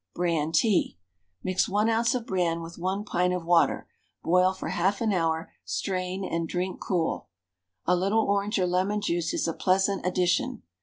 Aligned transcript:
BRAN 0.15 0.51
TEA. 0.51 0.97
Mix 1.43 1.69
1 1.69 1.87
oz. 1.87 2.15
of 2.15 2.25
bran 2.25 2.63
with 2.63 2.79
1 2.79 3.03
pint 3.05 3.35
of 3.35 3.45
water; 3.45 3.87
boil 4.23 4.51
for 4.51 4.67
1/2 4.71 4.99
an 5.01 5.13
hour, 5.13 5.51
strain, 5.63 6.25
and 6.25 6.49
drink 6.49 6.79
cool. 6.79 7.27
A 7.85 7.95
little 7.95 8.25
orange 8.25 8.57
or 8.57 8.65
lemon 8.65 8.99
juice 8.99 9.31
is 9.31 9.47
a 9.47 9.53
pleasant 9.53 10.03
addition. 10.03 10.63